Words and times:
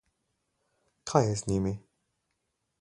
Kaj 1.13 1.23
je 1.27 1.37
z 1.43 1.47
njimi? 1.53 1.77